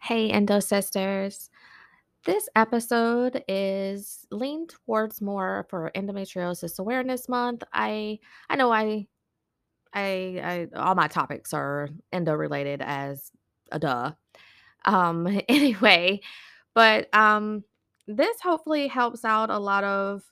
[0.00, 1.50] Hey, Endo Sisters.
[2.24, 7.62] This episode is leaned towards more for Endometriosis Awareness Month.
[7.72, 9.06] I I know I
[9.94, 13.30] I, I all my topics are endo related as
[13.72, 14.12] a duh.
[14.84, 16.20] Um anyway,
[16.74, 17.64] but um
[18.06, 20.22] this hopefully helps out a lot of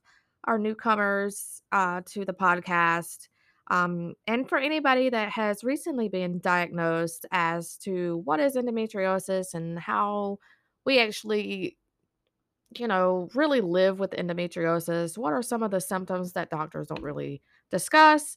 [0.44, 3.28] our newcomers uh to the podcast.
[3.68, 9.78] Um, and for anybody that has recently been diagnosed as to what is endometriosis and
[9.78, 10.38] how
[10.84, 11.76] we actually,
[12.78, 17.02] you know, really live with endometriosis, what are some of the symptoms that doctors don't
[17.02, 18.36] really discuss,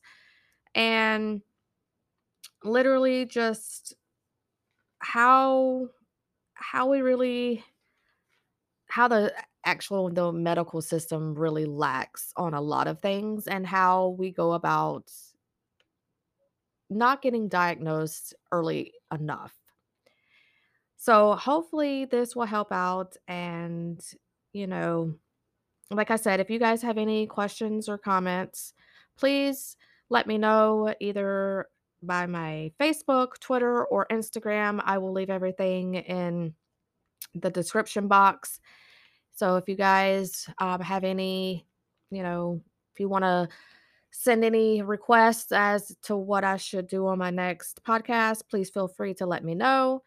[0.75, 1.41] and
[2.63, 3.93] literally just
[4.99, 5.87] how
[6.53, 7.63] how we really
[8.87, 9.33] how the
[9.69, 14.53] actual the medical system really lacks on a lot of things and how we go
[14.53, 15.11] about
[16.89, 19.53] not getting diagnosed early enough.
[20.97, 24.03] So hopefully this will help out and
[24.53, 25.13] you know,
[25.91, 28.73] like I said, if you guys have any questions or comments,
[29.17, 29.77] please
[30.09, 31.67] let me know either
[32.01, 34.81] by my Facebook, Twitter, or Instagram.
[34.83, 36.55] I will leave everything in
[37.35, 38.59] the description box.
[39.39, 41.65] So if you guys um, have any,
[42.11, 42.61] you know,
[42.93, 43.47] if you want to
[44.11, 48.89] send any requests as to what I should do on my next podcast, please feel
[48.89, 50.03] free to let me know.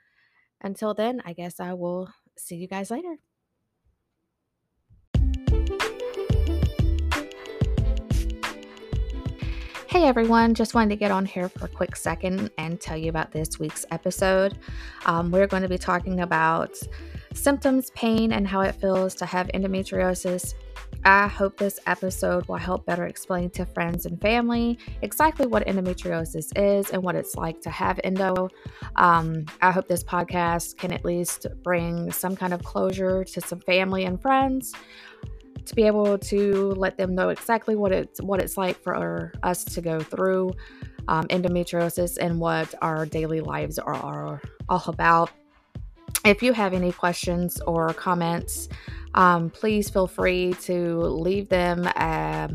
[0.60, 3.16] Until then, I guess I will see you guys later.
[9.92, 13.10] Hey everyone, just wanted to get on here for a quick second and tell you
[13.10, 14.56] about this week's episode.
[15.04, 16.74] Um, we're going to be talking about
[17.34, 20.54] symptoms, pain, and how it feels to have endometriosis.
[21.04, 26.52] I hope this episode will help better explain to friends and family exactly what endometriosis
[26.56, 28.48] is and what it's like to have endo.
[28.96, 33.60] Um, I hope this podcast can at least bring some kind of closure to some
[33.60, 34.72] family and friends
[35.64, 39.65] to be able to let them know exactly what it's what it's like for us
[39.65, 40.53] to go through
[41.09, 45.31] um, endometriosis and what our daily lives are, are all about.
[46.25, 48.69] If you have any questions or comments,
[49.15, 52.50] um, please feel free to leave them at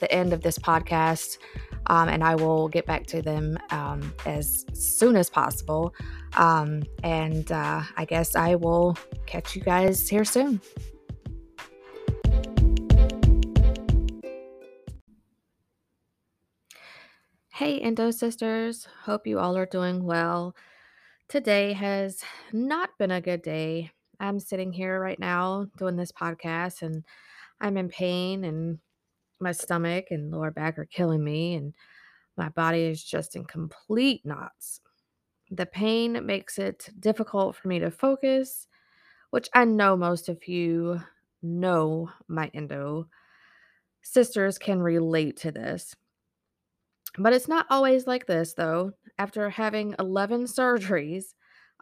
[0.00, 1.38] the end of this podcast,
[1.86, 5.94] um, and I will get back to them um, as soon as possible.
[6.36, 10.60] Um, and uh, I guess I will catch you guys here soon.
[17.62, 18.88] Hey, Endo sisters.
[19.04, 20.56] Hope you all are doing well.
[21.28, 22.20] Today has
[22.52, 23.92] not been a good day.
[24.18, 27.04] I'm sitting here right now doing this podcast and
[27.60, 28.80] I'm in pain and
[29.38, 31.72] my stomach and lower back are killing me and
[32.36, 34.80] my body is just in complete knots.
[35.48, 38.66] The pain makes it difficult for me to focus,
[39.30, 41.00] which I know most of you
[41.44, 43.06] know my endo
[44.02, 45.94] sisters can relate to this.
[47.18, 48.92] But it's not always like this, though.
[49.18, 51.34] After having 11 surgeries,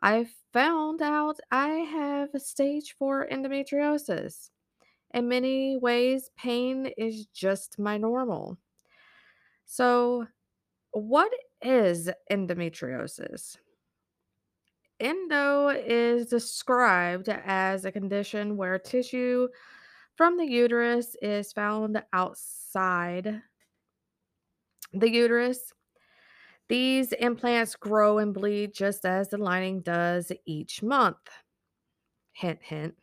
[0.02, 4.50] I found out I have stage 4 endometriosis.
[5.12, 8.58] In many ways, pain is just my normal.
[9.66, 10.26] So,
[10.92, 11.30] what
[11.62, 13.56] is endometriosis?
[14.98, 19.48] Endo is described as a condition where tissue
[20.16, 23.40] from the uterus is found outside
[24.92, 25.72] the uterus
[26.68, 31.18] These implants grow and bleed just as the lining does each month.
[32.32, 32.96] Hint, hint.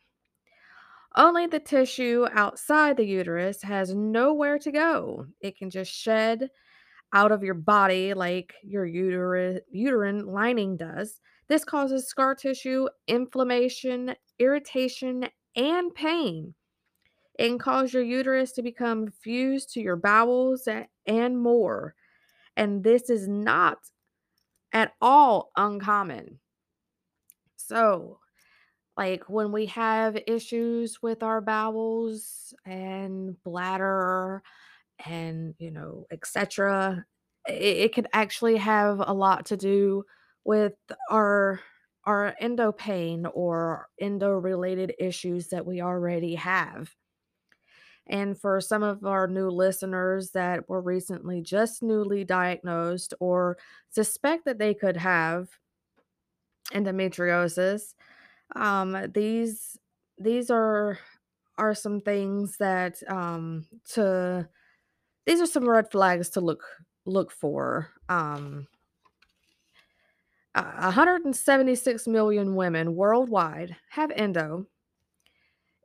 [1.16, 5.26] Only the tissue outside the uterus has nowhere to go.
[5.40, 6.50] It can just shed
[7.12, 11.20] out of your body like your uteri- uterine lining does.
[11.48, 16.54] This causes scar tissue, inflammation, irritation, and pain.
[17.38, 21.96] It can cause your uterus to become fused to your bowels eh, and more.
[22.56, 23.78] And this is not
[24.72, 26.40] at all uncommon.
[27.56, 28.20] So,
[28.96, 34.42] like when we have issues with our bowels and bladder
[35.06, 37.06] and, you know, etc.,
[37.48, 40.04] it, it could actually have a lot to do
[40.44, 40.74] with
[41.10, 41.60] our
[42.06, 46.94] our endo pain or endo related issues that we already have.
[48.08, 53.58] And for some of our new listeners that were recently just newly diagnosed or
[53.90, 55.48] suspect that they could have
[56.72, 57.94] endometriosis,
[58.56, 59.78] um, these
[60.18, 60.98] these are
[61.58, 64.48] are some things that um, to
[65.26, 66.64] these are some red flags to look
[67.06, 67.90] look for.
[68.08, 68.66] Um,
[70.54, 74.66] Uh, 176 million women worldwide have endo.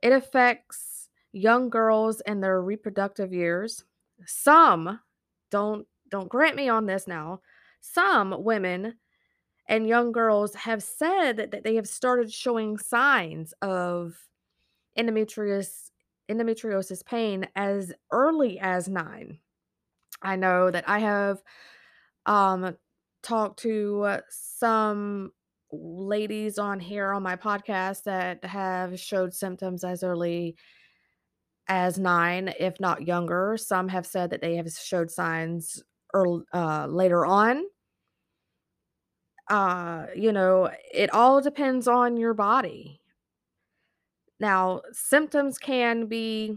[0.02, 0.93] It affects
[1.34, 3.84] young girls in their reproductive years.
[4.26, 5.00] Some
[5.50, 7.40] don't don't grant me on this now.
[7.80, 8.94] Some women
[9.68, 14.16] and young girls have said that they have started showing signs of
[14.98, 15.90] endometriosis
[16.30, 19.38] endometriosis pain as early as 9.
[20.22, 21.42] I know that I have
[22.26, 22.76] um
[23.22, 25.32] talked to some
[25.72, 30.56] ladies on here on my podcast that have showed symptoms as early
[31.68, 33.56] as 9 if not younger.
[33.56, 35.82] Some have said that they have showed signs
[36.12, 37.64] earl uh, later on.
[39.50, 43.00] Uh you know it all depends on your body.
[44.40, 46.56] Now symptoms can be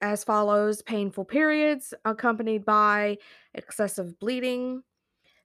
[0.00, 3.18] as follows painful periods accompanied by
[3.54, 4.82] excessive bleeding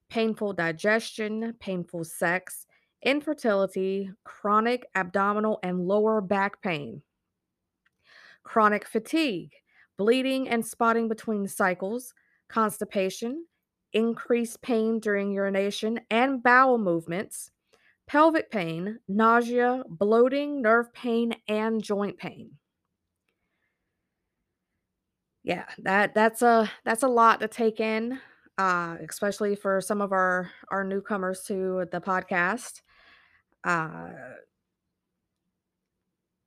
[0.09, 2.65] painful digestion, painful sex,
[3.03, 7.01] infertility, chronic abdominal and lower back pain,
[8.45, 9.51] chronic fatigue,
[9.97, 12.13] bleeding and spotting between cycles,
[12.47, 13.45] constipation,
[13.91, 17.51] increased pain during urination and bowel movements,
[18.07, 22.51] pelvic pain, nausea, bloating, nerve pain, and joint pain.
[25.43, 28.19] Yeah, that that's a that's a lot to take in
[28.57, 32.81] uh, especially for some of our our newcomers to the podcast.
[33.63, 34.09] Uh,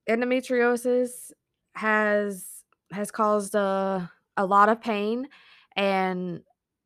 [0.09, 1.33] endometriosis
[1.79, 5.29] has has caused a a lot of pain,
[5.77, 6.43] and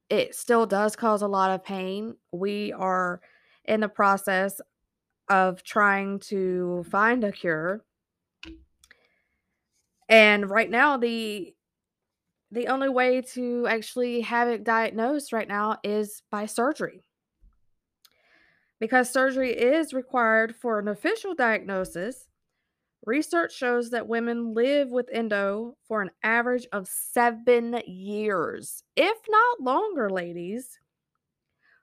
[0.09, 2.17] it still does cause a lot of pain.
[2.33, 3.21] We are
[3.65, 4.61] in the process
[5.29, 7.85] of trying to find a cure.
[10.09, 11.55] And right now the
[12.51, 17.03] the only way to actually have it diagnosed right now is by surgery.
[18.79, 22.29] Because surgery is required for an official diagnosis,
[23.05, 29.61] research shows that women live with endo for an average of seven years, if not
[29.61, 30.79] longer, ladies.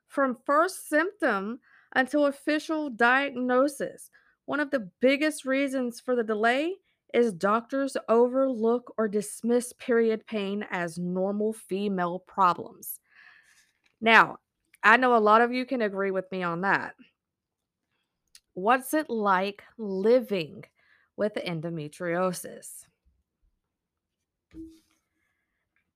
[0.07, 1.59] From first symptom
[1.95, 4.09] until official diagnosis.
[4.45, 6.75] One of the biggest reasons for the delay
[7.13, 12.99] is doctors overlook or dismiss period pain as normal female problems.
[14.01, 14.37] Now,
[14.83, 16.95] I know a lot of you can agree with me on that.
[18.53, 20.65] What's it like living
[21.19, 22.85] with endometriosis?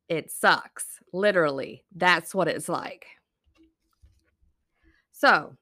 [0.09, 0.99] It sucks.
[1.13, 3.07] Literally, that's what it's like.
[5.13, 5.55] So,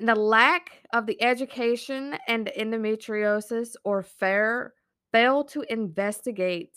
[0.00, 4.74] the lack of the education and endometriosis or fair
[5.10, 6.76] fail to investigate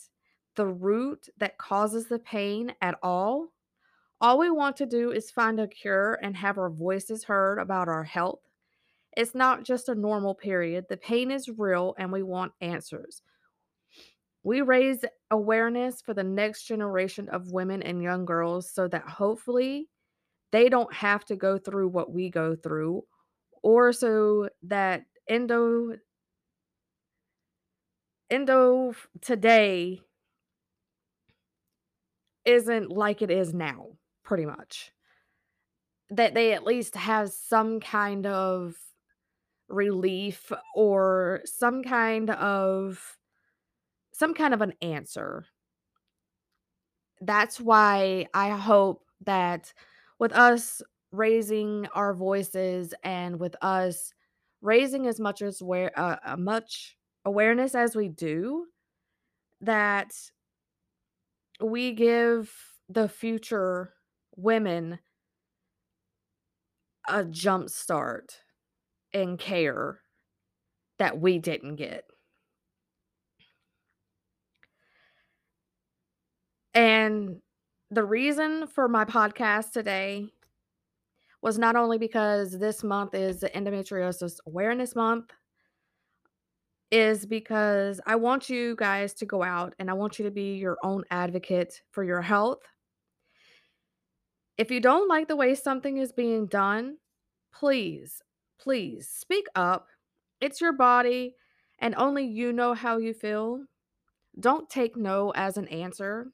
[0.56, 3.54] the root that causes the pain at all.
[4.22, 7.88] All we want to do is find a cure and have our voices heard about
[7.88, 8.49] our health.
[9.20, 10.86] It's not just a normal period.
[10.88, 13.22] The pain is real and we want answers.
[14.44, 19.90] We raise awareness for the next generation of women and young girls so that hopefully
[20.54, 23.04] they don't have to go through what we go through
[23.62, 25.98] or so that endo
[28.30, 30.00] endo today
[32.46, 33.88] isn't like it is now
[34.24, 34.94] pretty much
[36.10, 38.78] that they at least have some kind of
[39.70, 43.18] relief or some kind of
[44.12, 45.46] some kind of an answer.
[47.22, 49.74] That's why i hope that
[50.20, 54.14] with us raising our voices and with us
[54.62, 58.68] raising as much as where uh, uh, much awareness as we do
[59.62, 60.14] that
[61.62, 62.54] we give
[62.88, 63.94] the future
[64.36, 65.00] women
[67.08, 68.42] a jump start
[69.14, 70.00] in care
[70.98, 72.04] that we didn't get.
[76.74, 77.42] And
[77.90, 80.28] the reason for my podcast today
[81.42, 85.32] was not only because this month is endometriosis awareness month,
[86.92, 90.56] is because I want you guys to go out and I want you to be
[90.56, 92.62] your own advocate for your health.
[94.58, 96.98] If you don't like the way something is being done,
[97.54, 98.22] please,
[98.60, 99.88] please speak up.
[100.42, 101.36] It's your body
[101.80, 103.64] and only you know how you feel.
[104.40, 106.28] Don't take no as an answer.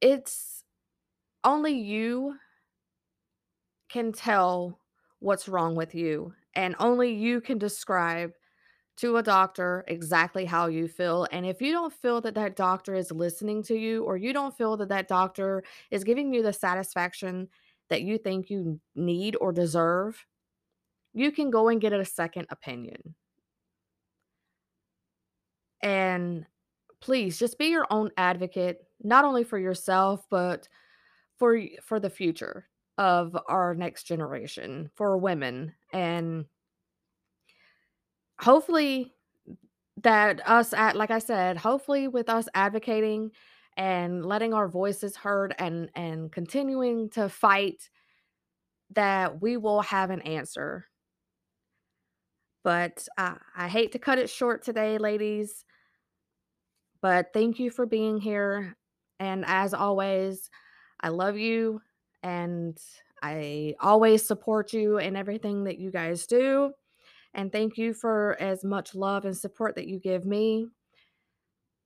[0.00, 0.64] It's
[1.44, 2.36] only you
[3.88, 4.78] can tell
[5.18, 8.32] what's wrong with you, and only you can describe
[8.96, 11.26] to a doctor exactly how you feel.
[11.32, 14.56] And if you don't feel that that doctor is listening to you, or you don't
[14.56, 17.48] feel that that doctor is giving you the satisfaction
[17.90, 20.24] that you think you need or deserve,
[21.12, 23.14] you can go and get a second opinion.
[25.82, 26.46] And
[27.00, 30.68] please just be your own advocate, not only for yourself, but
[31.38, 32.68] for for the future
[32.98, 35.72] of our next generation, for women.
[35.92, 36.44] And
[38.38, 39.14] hopefully
[40.02, 43.32] that us at like I said, hopefully with us advocating
[43.76, 47.88] and letting our voices heard and and continuing to fight
[48.94, 50.86] that we will have an answer.
[52.62, 55.64] But I, I hate to cut it short today, ladies.
[57.00, 58.76] But thank you for being here.
[59.18, 60.50] And as always,
[61.00, 61.80] I love you
[62.22, 62.78] and
[63.22, 66.72] I always support you in everything that you guys do.
[67.32, 70.66] And thank you for as much love and support that you give me.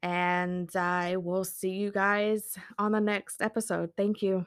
[0.04, 3.90] And I will see you guys on the next episode.
[3.96, 4.44] Thank you.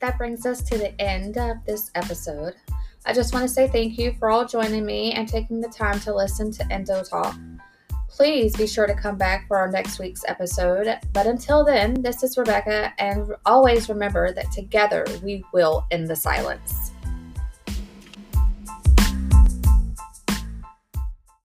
[0.00, 2.54] That brings us to the end of this episode.
[3.06, 6.00] I just want to say thank you for all joining me and taking the time
[6.00, 7.36] to listen to Endo Talk.
[8.08, 10.98] Please be sure to come back for our next week's episode.
[11.12, 16.16] But until then, this is Rebecca, and always remember that together we will end the
[16.16, 16.92] silence.